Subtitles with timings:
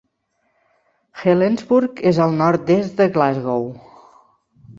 [1.23, 3.71] Helensburgh és al nord-est de Glasgow.